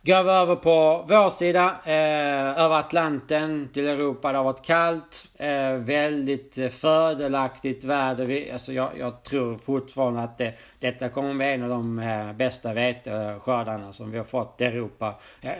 Går 0.06 0.22
vi 0.22 0.30
över 0.30 0.56
på 0.56 1.04
vår 1.08 1.30
sida, 1.30 1.76
eh, 1.84 2.64
över 2.64 2.78
Atlanten 2.78 3.68
till 3.75 3.88
Europa. 3.88 4.32
Det 4.32 4.38
har 4.38 4.44
varit 4.44 4.66
kallt. 4.66 5.28
Eh, 5.36 5.72
väldigt 5.72 6.58
eh, 6.58 6.68
fördelaktigt 6.68 7.84
väder. 7.84 8.25
Vi, 8.25 8.50
alltså 8.50 8.72
jag, 8.72 8.90
jag, 8.98 9.22
tror 9.22 9.58
fortfarande 9.58 10.22
att 10.22 10.38
det, 10.38 10.54
detta 10.80 11.08
kommer 11.08 11.34
bli 11.34 11.46
en 11.46 11.62
av 11.62 11.68
de 11.68 11.98
eh, 11.98 12.32
bästa 12.32 12.72
veteskördarna 12.72 13.92
som 13.92 14.10
vi 14.10 14.18
har 14.18 14.25
fått 14.25 14.60
i 14.60 14.64
Europa. 14.64 15.14
Eh, 15.40 15.52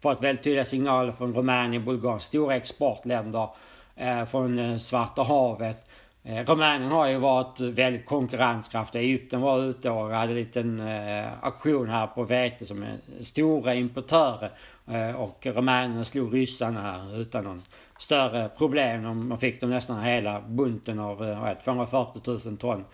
fått 0.00 0.22
väldigt 0.22 0.44
tydliga 0.44 0.64
signaler 0.64 1.12
från 1.12 1.34
Rumänien, 1.34 1.84
Bulgarien, 1.84 2.20
stora 2.20 2.56
exportländer. 2.56 3.48
Eh, 3.96 4.24
från 4.24 4.58
eh, 4.58 4.76
Svarta 4.76 5.22
havet. 5.22 5.88
Eh, 6.24 6.44
Rumänien 6.44 6.90
har 6.90 7.06
ju 7.06 7.18
varit 7.18 7.60
väldigt 7.60 8.06
konkurrenskraftiga. 8.06 9.02
Egypten 9.02 9.40
var 9.40 9.62
ute 9.62 9.90
och 9.90 10.10
hade 10.10 10.32
en 10.32 10.36
liten 10.36 10.80
eh, 10.80 11.44
aktion 11.44 11.88
här 11.88 12.06
på 12.06 12.22
vete 12.24 12.66
som 12.66 12.82
är 12.82 12.96
stora 13.20 13.74
importörer. 13.74 14.50
Eh, 14.90 15.20
och 15.20 15.46
Rumänien 15.46 16.04
slog 16.04 16.34
ryssarna 16.34 16.80
här 16.82 17.20
utan 17.20 17.44
någon 17.44 17.62
större 17.98 18.48
problem. 18.48 19.02
De 19.02 19.38
fick 19.38 19.60
de 19.60 19.70
nästan 19.70 20.02
hela 20.02 20.40
bunten 20.40 20.98
av 20.98 21.24
eh, 21.24 21.54
240 21.64 22.20
000 22.46 22.56
ton 22.56 22.84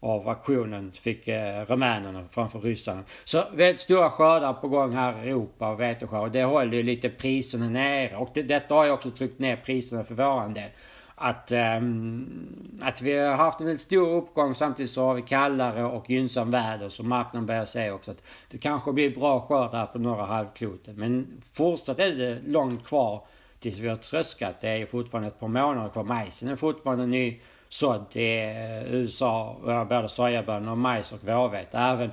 av 0.00 0.28
aktionen 0.28 0.92
fick 0.92 1.28
eh, 1.28 1.64
rumänerna 1.66 2.24
framför 2.30 2.60
ryssarna. 2.60 3.02
Så 3.24 3.44
väldigt 3.52 3.80
stora 3.80 4.10
skördar 4.10 4.52
på 4.52 4.68
gång 4.68 4.92
här 4.92 5.24
i 5.24 5.28
Europa 5.28 5.70
och 5.70 5.80
veteskörd. 5.80 6.32
Det 6.32 6.44
håller 6.44 6.76
ju 6.76 6.82
lite 6.82 7.08
priserna 7.08 7.68
nere. 7.68 8.16
Och 8.16 8.30
det, 8.34 8.42
detta 8.42 8.74
har 8.74 8.84
ju 8.84 8.90
också 8.90 9.10
tryckt 9.10 9.38
ner 9.38 9.56
priserna 9.56 10.04
för 10.04 10.14
våran 10.14 10.54
del 10.54 10.70
att, 11.18 11.52
um, 11.52 12.78
att 12.82 13.02
vi 13.02 13.18
har 13.18 13.36
haft 13.36 13.60
en 13.60 13.66
väldigt 13.66 13.80
stor 13.80 14.08
uppgång 14.08 14.54
samtidigt 14.54 14.92
så 14.92 15.04
har 15.04 15.14
vi 15.14 15.22
kallare 15.22 15.84
och 15.84 16.10
gynnsam 16.10 16.50
väder 16.50 16.88
så 16.88 17.02
marknaden 17.02 17.46
börjar 17.46 17.64
säga 17.64 17.94
också 17.94 18.10
att 18.10 18.22
det 18.50 18.58
kanske 18.58 18.92
blir 18.92 19.16
bra 19.16 19.40
skörd 19.40 19.70
här 19.72 19.86
på 19.86 19.98
norra 19.98 20.24
halvklotet. 20.26 20.96
Men 20.96 21.42
fortsatt 21.52 21.98
är 21.98 22.12
det 22.12 22.38
långt 22.46 22.86
kvar 22.86 23.22
tills 23.60 23.78
vi 23.78 23.88
har 23.88 23.96
tröskat. 23.96 24.60
Det 24.60 24.68
är 24.68 24.86
fortfarande 24.86 25.28
ett 25.28 25.40
par 25.40 25.48
månader 25.48 25.88
kvar. 25.88 26.04
Majsen 26.04 26.48
är 26.48 26.56
fortfarande 26.56 27.06
ny 27.06 27.40
sådd 27.68 28.06
i 28.12 28.38
eh, 28.38 28.94
USA, 28.94 29.56
eh, 29.66 29.84
både 29.84 30.08
sojabönor 30.08 30.70
och 30.70 30.78
majs 30.78 31.12
och 31.12 31.24
vårvete. 31.24 31.78
Även 31.78 32.10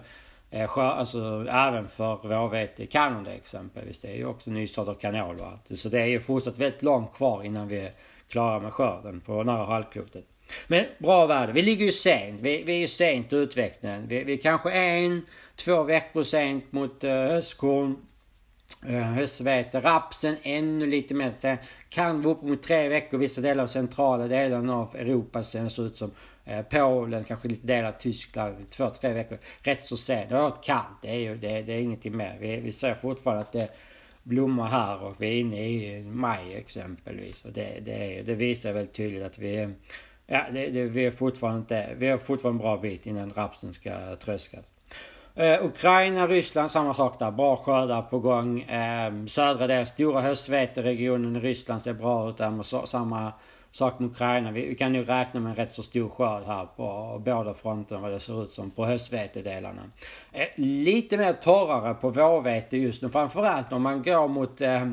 eh, 0.52 0.78
Alltså 0.78 1.46
även 1.50 1.88
för 1.88 2.28
vårvete 2.28 2.84
i 2.84 2.88
Kanada 2.88 3.34
exempelvis. 3.34 4.00
Det 4.00 4.08
är 4.08 4.16
ju 4.16 4.26
också 4.26 4.52
nysådd 4.52 4.90
och 4.90 5.02
kanol. 5.02 5.38
Så 5.76 5.90
det 5.90 6.02
är 6.02 6.06
ju 6.06 6.20
fortsatt 6.20 6.58
väldigt 6.58 6.84
långt 6.84 7.14
kvar 7.14 7.44
innan 7.44 7.68
vi 7.68 7.90
klara 8.30 8.60
med 8.60 8.74
skörden 8.74 9.22
på 9.22 9.44
norra 9.44 9.66
halvklotet. 9.66 10.26
Men 10.68 10.86
bra 10.98 11.26
värde. 11.26 11.52
Vi 11.52 11.62
ligger 11.62 11.86
ju 11.86 11.92
sent. 11.92 12.42
Vi, 12.42 12.64
vi 12.64 12.74
är 12.74 12.80
ju 12.80 12.88
sent 12.88 13.34
i 13.34 13.36
utvecklingen. 13.36 14.08
Vi, 14.08 14.24
vi 14.24 14.34
är 14.34 14.38
kanske 14.38 14.72
en, 14.72 15.26
två 15.56 15.84
veckor 15.84 16.24
sent 16.24 16.72
mot 16.72 17.04
uh, 17.04 17.12
höstkorn. 17.12 17.98
Eh, 18.88 18.96
uh, 18.96 19.02
höstvete. 19.02 19.80
Rapsen 19.80 20.38
ännu 20.44 20.86
lite 20.86 21.14
mer 21.14 21.32
sen. 21.40 21.58
Kan 21.90 22.22
vara 22.22 22.36
uppemot 22.36 22.64
tre 22.64 22.90
veckor 22.90 23.18
vissa 23.18 23.42
delar 23.42 23.64
av 23.64 23.68
centrala 23.68 24.28
delen 24.28 24.70
av 24.70 24.96
Europa 24.96 25.44
ser 25.44 25.62
det 25.62 25.88
ut 25.88 25.98
som. 25.98 26.12
Eh, 26.46 26.62
Polen, 26.62 27.24
kanske 27.24 27.48
lite 27.48 27.68
delar 27.68 27.90
av 27.90 27.98
Tyskland. 28.00 28.70
Två, 28.70 28.90
tre 28.90 29.14
veckor. 29.14 29.38
Rätt 29.62 29.86
så 29.86 29.98
sent. 29.98 30.30
Det 30.30 30.36
har 30.36 30.44
varit 30.44 30.64
kallt. 30.64 31.02
Det 31.02 31.10
är 31.10 31.16
ju 31.16 31.38
det, 31.38 31.62
det 31.62 31.74
är 31.74 31.80
ingenting 31.82 32.18
mer. 32.18 32.38
Vi, 32.40 32.60
vi 32.60 32.72
ser 32.72 32.96
fortfarande 32.96 33.42
att 33.42 33.52
det 33.52 33.70
blommor 34.26 34.66
här 34.66 35.04
och 35.04 35.16
vi 35.18 35.28
är 35.28 35.40
inne 35.40 35.68
i 35.70 36.04
maj 36.06 36.56
exempelvis. 36.56 37.46
Och 37.46 37.52
det, 37.52 37.80
det, 37.86 38.22
det 38.26 38.36
visar 38.36 38.74
väldigt 38.74 38.94
tydligt 38.94 39.24
att 39.24 39.40
vi 39.40 39.58
är, 39.58 39.74
ja, 40.28 40.42
det, 40.52 40.68
det, 40.68 40.84
vi 40.84 41.06
är 41.06 41.12
fortfarande 41.12 41.60
inte, 41.60 41.90
vi 41.98 42.08
har 42.08 42.18
fortfarande 42.18 42.58
en 42.58 42.62
bra 42.62 42.78
bit 42.78 43.06
innan 43.06 43.34
rapsen 43.34 43.74
ska 43.74 44.16
tröskas. 44.16 44.66
Eh, 45.36 45.66
Ukraina, 45.66 46.28
Ryssland, 46.28 46.72
samma 46.72 46.94
sak 46.94 47.20
där. 47.20 47.32
Bra 47.32 47.58
skördar 47.58 48.02
på 48.02 48.20
gång. 48.20 48.62
Eh, 48.62 49.26
södra 49.26 49.68
delen, 49.68 49.86
stora 49.86 50.22
höstveteregionen 50.22 51.36
i 51.36 51.40
Ryssland 51.40 51.82
ser 51.82 51.94
bra 51.94 52.30
ut 52.30 52.38
där 52.38 52.50
med 52.50 52.66
så, 52.66 52.86
samma 52.86 53.34
sak 53.76 54.00
med 54.00 54.10
Ukraina. 54.10 54.52
Vi, 54.52 54.66
vi 54.66 54.76
kan 54.76 54.94
nu 54.94 55.04
räkna 55.04 55.40
med 55.40 55.50
en 55.50 55.56
rätt 55.56 55.72
så 55.72 55.84
stor 55.84 56.10
skörd 56.10 56.44
här 56.44 56.68
på 56.76 57.22
båda 57.26 57.54
fronterna 57.54 58.02
vad 58.02 58.12
det 58.12 58.20
ser 58.20 58.44
ut 58.44 58.50
som 58.50 58.72
på 58.72 58.86
höstvetedelarna. 58.86 59.82
Eh, 60.32 60.48
lite 60.56 61.18
mer 61.18 61.34
torrare 61.34 61.94
på 61.94 62.10
vårvete 62.10 62.78
just 62.78 63.02
nu. 63.02 63.10
Framförallt 63.10 63.74
om 63.74 63.82
man 63.82 64.04
går 64.04 64.28
mot 64.28 64.62
eh, 64.62 64.90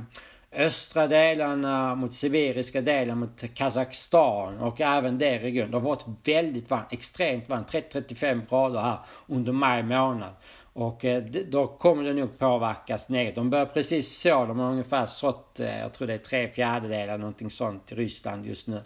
östra 0.52 1.06
delarna, 1.06 1.94
mot 1.94 2.14
sibiriska 2.14 2.80
delen, 2.80 3.18
mot 3.18 3.54
Kazakstan 3.54 4.58
och 4.58 4.80
även 4.80 5.18
det 5.18 5.38
regionen. 5.38 5.70
Det 5.70 5.76
har 5.76 5.84
varit 5.84 6.06
väldigt 6.24 6.70
varmt, 6.70 6.92
extremt 6.92 7.48
varmt, 7.48 7.72
30-35 7.72 8.48
grader 8.48 8.80
här 8.80 8.98
under 9.26 9.52
maj 9.52 9.82
månad. 9.82 10.32
Och 10.72 11.04
eh, 11.04 11.22
då 11.24 11.66
kommer 11.66 12.04
det 12.04 12.12
nog 12.12 12.38
påverkas 12.38 13.08
negativt. 13.08 13.36
De 13.36 13.50
börjar 13.50 13.66
precis 13.66 14.18
så. 14.18 14.46
De 14.46 14.58
har 14.58 14.70
ungefär 14.70 15.06
sått, 15.06 15.60
eh, 15.60 15.78
jag 15.78 15.92
tror 15.92 16.08
det 16.08 16.14
är 16.14 16.18
tre 16.18 16.48
fjärdedelar 16.48 17.18
någonting 17.18 17.50
sånt 17.50 17.92
i 17.92 17.94
Ryssland 17.94 18.46
just 18.46 18.66
nu. 18.66 18.80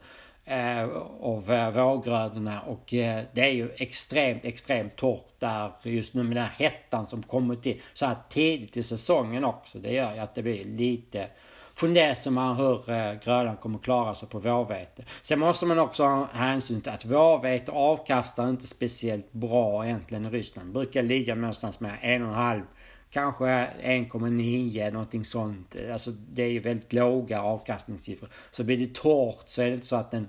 Eh, 0.44 0.88
av 1.20 1.46
vårgrödorna 1.74 2.60
och 2.60 2.84
det 2.88 3.40
är 3.40 3.50
ju 3.50 3.70
extremt, 3.76 4.44
extremt 4.44 4.96
torrt 4.96 5.32
där 5.38 5.72
just 5.82 6.14
nu 6.14 6.22
med 6.22 6.36
den 6.36 6.44
här 6.44 6.54
hettan 6.58 7.06
som 7.06 7.22
kommer 7.22 7.56
till 7.56 7.80
så 7.92 8.06
här 8.06 8.16
tidigt 8.28 8.76
i 8.76 8.82
säsongen 8.82 9.44
också. 9.44 9.78
Det 9.78 9.92
gör 9.92 10.14
ju 10.14 10.20
att 10.20 10.34
det 10.34 10.42
blir 10.42 10.64
lite 10.64 11.28
funderar 11.76 12.30
man 12.30 12.56
hur 12.56 12.90
eh, 12.90 13.12
grödan 13.24 13.56
kommer 13.56 13.78
klara 13.78 14.14
sig 14.14 14.28
på 14.28 14.38
vårvete. 14.38 15.04
Sen 15.22 15.38
måste 15.38 15.66
man 15.66 15.78
också 15.78 16.02
ha 16.04 16.28
hänsyn 16.32 16.80
till 16.80 16.92
att 16.92 17.04
vårvete 17.04 17.72
avkastar 17.72 18.48
inte 18.48 18.66
speciellt 18.66 19.32
bra 19.32 19.86
egentligen 19.86 20.26
i 20.26 20.30
Ryssland. 20.30 20.72
Brukar 20.72 21.02
ligga 21.02 21.34
någonstans 21.34 21.80
med 21.80 21.98
en 22.02 22.22
och 22.22 22.28
en 22.28 22.34
halv 22.34 22.62
Kanske 23.10 23.44
1,9 23.44 24.90
någonting 24.90 25.24
sånt. 25.24 25.76
Alltså 25.92 26.10
det 26.10 26.42
är 26.42 26.48
ju 26.48 26.58
väldigt 26.58 26.92
låga 26.92 27.42
avkastningssiffror. 27.42 28.28
Så 28.50 28.64
blir 28.64 28.76
det 28.76 28.94
torrt 28.94 29.48
så 29.48 29.62
är 29.62 29.66
det 29.66 29.74
inte 29.74 29.86
så 29.86 29.96
att 29.96 30.10
den 30.10 30.28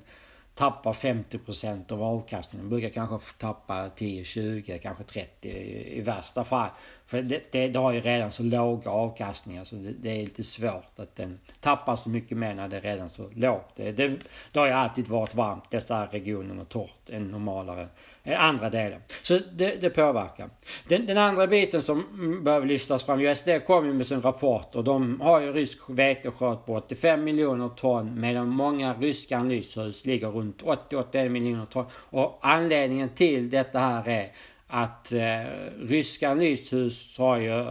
tappar 0.55 0.93
50% 0.93 1.91
av 1.91 2.03
avkastningen. 2.03 2.69
Brukar 2.69 2.89
kanske 2.89 3.33
tappa 3.37 3.89
10, 3.89 4.23
20, 4.23 4.79
kanske 4.79 5.03
30 5.03 5.49
i 5.97 6.01
värsta 6.01 6.43
fall. 6.43 6.69
För 7.07 7.21
det, 7.21 7.51
det, 7.51 7.67
det 7.67 7.79
har 7.79 7.93
ju 7.93 8.01
redan 8.01 8.31
så 8.31 8.43
låga 8.43 8.91
avkastningar 8.91 9.63
så 9.63 9.75
det, 9.75 9.91
det, 9.91 10.09
är 10.09 10.23
lite 10.23 10.43
svårt 10.43 10.99
att 10.99 11.15
den 11.15 11.39
tappar 11.59 11.95
så 11.95 12.09
mycket 12.09 12.37
mer 12.37 12.55
när 12.55 12.67
det 12.67 12.77
är 12.77 12.81
redan 12.81 13.09
så 13.09 13.29
lågt. 13.35 13.71
Det, 13.75 13.91
det, 13.91 14.07
det 14.51 14.59
har 14.59 14.67
ju 14.67 14.73
alltid 14.73 15.07
varit 15.07 15.35
varmt 15.35 15.71
dessa 15.71 16.05
regionerna 16.05 16.65
torrt 16.65 17.09
än 17.09 17.27
normalare 17.27 17.87
än 18.23 18.37
andra 18.37 18.69
delar. 18.69 18.99
Så 19.21 19.39
det, 19.53 19.81
det 19.81 19.89
påverkar. 19.89 20.49
Den, 20.87 21.05
den, 21.05 21.17
andra 21.17 21.47
biten 21.47 21.81
som 21.81 22.03
behöver 22.43 22.67
lyftas 22.67 23.03
fram. 23.03 23.19
USD 23.19 23.49
kom 23.67 23.85
ju 23.85 23.93
med 23.93 24.07
sin 24.07 24.21
rapport 24.21 24.75
och 24.75 24.83
de 24.83 25.21
har 25.21 25.41
ju 25.41 25.53
rysk 25.53 25.79
veteskörd 25.87 26.65
på 26.65 26.75
85 26.75 27.23
miljoner 27.23 27.69
ton 27.69 28.19
medan 28.19 28.47
många 28.47 28.93
ryska 28.93 29.37
analyshus 29.37 30.05
ligger 30.05 30.27
runt 30.27 30.63
80-81 30.63 31.29
miljoner 31.29 31.65
ton. 31.65 31.85
Och 31.91 32.39
anledningen 32.41 33.09
till 33.09 33.49
detta 33.49 33.79
här 33.79 34.07
är 34.07 34.31
att 34.67 35.11
eh, 35.11 35.41
ryska 35.79 36.31
analyshus 36.31 37.17
har 37.17 37.37
ju 37.37 37.59
eh, 37.59 37.67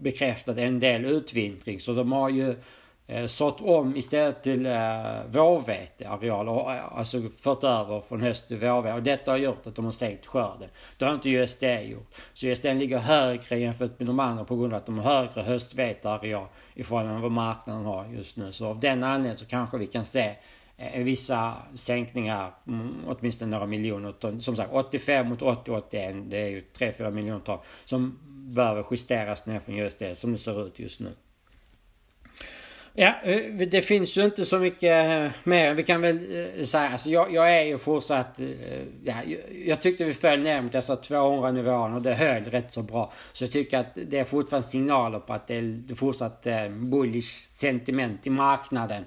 bekräftat 0.00 0.58
en 0.58 0.80
del 0.80 1.04
utvintring 1.04 1.80
så 1.80 1.92
de 1.92 2.12
har 2.12 2.28
ju 2.28 2.56
eh, 3.06 3.26
sått 3.26 3.60
om 3.60 3.96
istället 3.96 4.42
till 4.42 4.66
eh, 4.66 4.72
vårveteareal 5.28 6.48
och 6.48 6.72
eh, 6.72 6.98
alltså 6.98 7.22
fört 7.42 7.64
över 7.64 8.00
från 8.00 8.20
höst 8.20 8.48
till 8.48 8.58
vårvete. 8.58 8.94
Och 8.94 9.02
detta 9.02 9.30
har 9.30 9.38
gjort 9.38 9.66
att 9.66 9.76
de 9.76 9.84
har 9.84 9.92
sänkt 9.92 10.26
skörden. 10.26 10.68
Det 10.98 11.04
har 11.04 11.14
inte 11.14 11.30
USD 11.30 11.64
gjort. 11.64 12.14
Så 12.32 12.46
USD 12.46 12.64
ligger 12.64 12.98
högre 12.98 13.58
jämfört 13.58 13.98
med 13.98 14.06
de 14.06 14.20
andra 14.20 14.44
på 14.44 14.56
grund 14.56 14.72
av 14.72 14.76
att 14.76 14.86
de 14.86 14.98
har 14.98 15.14
högre 15.14 15.42
höstveteareal 15.42 16.46
i 16.74 16.84
förhållande 16.84 17.16
till 17.16 17.22
vad 17.22 17.32
marknaden 17.32 17.84
har 17.84 18.06
just 18.06 18.36
nu. 18.36 18.52
Så 18.52 18.66
av 18.66 18.80
den 18.80 19.02
anledningen 19.02 19.36
så 19.36 19.46
kanske 19.46 19.78
vi 19.78 19.86
kan 19.86 20.06
se 20.06 20.34
Eh, 20.92 21.04
vissa 21.04 21.56
sänkningar, 21.74 22.54
mm, 22.66 22.94
åtminstone 23.06 23.50
några 23.50 23.66
miljoner 23.66 24.12
ton. 24.12 24.40
Som 24.40 24.56
sagt 24.56 24.72
85 24.72 25.28
mot 25.28 25.42
80-81, 25.42 26.30
det 26.30 26.38
är 26.38 26.48
ju 26.48 26.64
3-4 26.78 27.10
miljoner 27.10 27.40
ton. 27.40 27.58
Som 27.84 28.18
behöver 28.54 28.84
justeras 28.90 29.46
ner 29.46 29.58
från 29.58 29.76
just 29.76 29.98
det 29.98 30.14
som 30.14 30.32
det 30.32 30.38
ser 30.38 30.66
ut 30.66 30.78
just 30.78 31.00
nu. 31.00 31.10
Ja, 32.96 33.14
eh, 33.22 33.66
det 33.66 33.82
finns 33.82 34.16
ju 34.18 34.24
inte 34.24 34.46
så 34.46 34.58
mycket 34.58 35.06
eh, 35.06 35.30
mer. 35.44 35.74
Vi 35.74 35.82
kan 35.82 36.00
väl 36.00 36.18
säga, 36.66 36.88
alltså 36.88 37.10
jag, 37.10 37.32
jag 37.32 37.56
är 37.56 37.62
ju 37.62 37.78
fortsatt... 37.78 38.40
Ja, 39.04 39.14
jag 39.66 39.82
tyckte 39.82 40.04
vi 40.04 40.14
föll 40.14 40.40
ner 40.40 40.62
mot 40.62 40.72
dessa 40.72 40.96
200 40.96 41.52
nivåerna 41.52 41.96
och 41.96 42.02
det 42.02 42.14
höll 42.14 42.44
rätt 42.44 42.72
så 42.72 42.82
bra. 42.82 43.12
Så 43.32 43.44
jag 43.44 43.52
tycker 43.52 43.78
att 43.78 43.98
det 44.06 44.18
är 44.18 44.24
fortfarande 44.24 44.68
signaler 44.68 45.18
på 45.18 45.32
att 45.32 45.46
det 45.46 45.56
är 45.56 45.94
fortsatt 45.94 46.46
bullish 46.70 47.40
sentiment 47.40 48.26
i 48.26 48.30
marknaden 48.30 49.04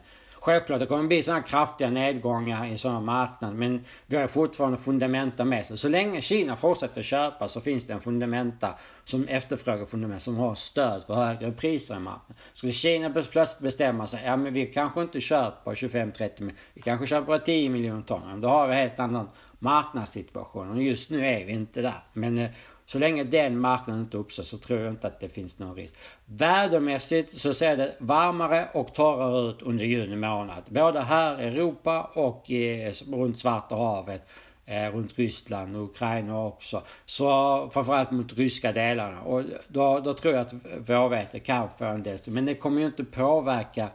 självklart 0.48 0.80
det 0.80 0.86
kommer 0.86 1.04
bli 1.04 1.24
sådana 1.24 1.44
kraftiga 1.44 1.89
nedgångar 1.89 2.66
i 2.66 2.77
sådana 2.77 3.00
marknader 3.00 3.54
men 3.54 3.86
vi 4.06 4.18
har 4.18 4.27
fortfarande 4.27 4.77
fundamenta 4.77 5.46
med 5.46 5.66
sig. 5.66 5.77
Så 5.77 5.89
länge 5.89 6.22
Kina 6.22 6.56
fortsätter 6.56 7.01
köpa 7.01 7.48
så 7.48 7.62
finns 7.62 7.88
det 7.88 7.94
en 7.94 8.01
fundamenta 8.01 8.75
som 9.04 9.27
efterfrågar 9.27 9.86
fundament 9.86 10.22
som 10.22 10.38
har 10.38 10.56
stöd 10.56 11.04
för 11.04 11.13
högre 11.13 11.51
priser 11.51 11.96
i 11.96 12.00
marknaden. 12.00 12.36
Skulle 12.54 12.72
Kina 12.72 13.10
plötsligt 13.10 13.60
bestämma 13.60 14.08
sig, 14.08 14.22
ja 14.25 14.38
men 14.38 14.54
vi 14.54 14.66
kanske 14.66 15.01
inte 15.01 15.22
köper 15.22 15.72
25-30 15.72 16.42
miljoner, 16.42 16.56
vi 16.74 16.82
kanske 16.82 17.08
köper 17.08 17.39
10 17.39 17.70
miljoner 17.70 18.01
ton. 18.01 18.42
Då 18.42 18.48
har 18.48 18.68
vi 18.68 18.74
en 18.74 18.80
helt 18.80 19.00
annan 19.00 19.30
marknadssituation 19.60 20.72
och 20.72 20.84
just 20.84 21.10
nu 21.12 21.27
är 21.27 21.46
vi 21.46 21.51
inte 21.51 21.82
där. 21.82 22.04
Men 22.13 22.38
eh, 22.38 22.50
så 22.88 23.00
länge 23.00 23.24
den 23.24 23.60
marknaden 23.60 24.01
inte 24.01 24.17
uppstår 24.17 24.44
så 24.44 24.58
tror 24.58 24.79
jag 24.79 24.94
inte 24.94 25.08
att 25.08 25.20
det 25.20 25.29
finns 25.29 25.60
någon 25.60 25.75
risk. 25.75 25.94
Vädermässigt 26.25 27.41
så 27.41 27.53
ser 27.53 27.77
det 27.77 27.96
varmare 28.00 28.67
och 28.74 28.94
torrare 28.94 29.50
ut 29.50 29.62
under 29.62 29.86
juni 29.86 30.15
månad. 30.15 30.63
Både 30.70 31.01
här 31.01 31.41
i 31.41 31.46
Europa 31.46 32.12
och 32.13 32.50
i, 32.50 32.91
runt 33.12 33.39
Svarta 33.39 33.75
havet. 33.75 34.22
Eh, 34.65 34.91
runt 34.91 35.20
Ryssland 35.20 35.75
och 35.75 35.84
Ukraina 35.84 36.46
också. 36.46 36.84
Så 37.06 37.70
framförallt 37.74 38.12
mot 38.12 38.34
ryska 38.34 38.72
delarna. 38.72 39.22
Och 39.22 39.44
då, 39.67 40.00
då 40.00 40.13
tror 40.13 40.34
jag 40.34 40.41
att 40.41 40.53
vårvete 40.89 41.39
kan 41.39 41.70
få 41.77 41.86
en 41.86 42.03
del 42.03 42.20
Men 42.25 42.46
det 42.46 42.56
kommer 42.56 42.82
ju 42.82 42.88
inte 42.88 43.03
påverka 43.03 43.89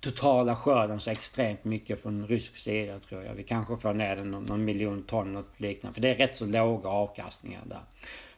totala 0.00 0.56
skörden 0.56 1.00
så 1.00 1.10
extremt 1.10 1.64
mycket 1.64 2.02
från 2.02 2.26
rysk 2.26 2.56
sida 2.56 2.98
tror 2.98 3.24
jag. 3.24 3.34
Vi 3.34 3.42
kanske 3.42 3.76
får 3.76 3.94
ner 3.94 4.16
den 4.16 4.30
någon, 4.30 4.44
någon 4.44 4.64
miljon 4.64 5.02
ton 5.02 5.32
något 5.32 5.60
liknande. 5.60 5.94
För 5.94 6.02
det 6.02 6.08
är 6.08 6.14
rätt 6.14 6.36
så 6.36 6.46
låga 6.46 6.88
avkastningar 6.88 7.62
där. 7.64 7.80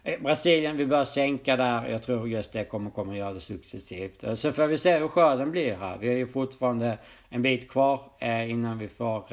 Eh, 0.05 0.21
Brasilien, 0.21 0.77
vi 0.77 0.87
bör 0.87 1.05
sänka 1.05 1.57
där. 1.57 1.89
Jag 1.89 2.03
tror 2.03 2.29
just 2.29 2.53
det 2.53 2.65
kommer, 2.65 2.91
kommer 2.91 3.15
göra 3.15 3.33
det 3.33 3.41
successivt. 3.41 4.25
Eh, 4.25 4.35
så 4.35 4.53
får 4.53 4.67
vi 4.67 4.79
se 4.79 4.99
hur 4.99 5.09
skörden 5.09 5.51
blir 5.51 5.75
här. 5.75 5.99
Vi 5.99 6.09
har 6.09 6.15
ju 6.15 6.27
fortfarande 6.27 6.99
en 7.29 7.43
bit 7.43 7.71
kvar 7.71 8.01
eh, 8.19 8.51
innan 8.51 8.79
vi 8.79 8.89
får 8.89 9.25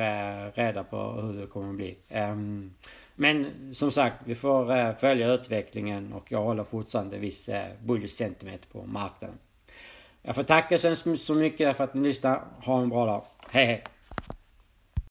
reda 0.55 0.83
på 0.83 0.97
hur 0.97 1.41
det 1.41 1.47
kommer 1.47 1.73
bli. 1.73 1.97
Ehm, 2.09 2.73
men 3.15 3.45
som 3.73 3.91
sagt, 3.91 4.15
vi 4.25 4.35
får 4.35 4.93
följa 4.93 5.33
utvecklingen 5.33 6.13
och 6.13 6.31
jag 6.31 6.41
håller 6.41 6.63
fortfarande 6.63 7.17
viss 7.17 7.49
eh, 7.49 7.65
bullish 7.79 8.15
sentiment 8.15 8.69
på 8.71 8.85
marknaden. 8.85 9.37
Jag 10.21 10.35
får 10.35 10.43
tacka 10.43 10.77
så 11.17 11.35
mycket 11.35 11.77
för 11.77 11.83
att 11.83 11.93
ni 11.93 12.07
lyssnade. 12.07 12.41
Ha 12.63 12.81
en 12.81 12.89
bra 12.89 13.05
dag. 13.05 13.23
Hej 13.49 13.65
hej! 13.65 13.83